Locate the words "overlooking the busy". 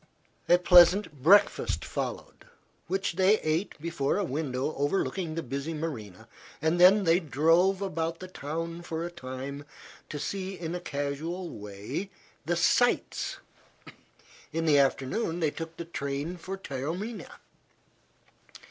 4.73-5.75